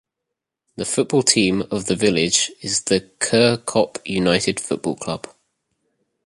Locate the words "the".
0.77-0.85, 1.85-1.95, 2.85-3.01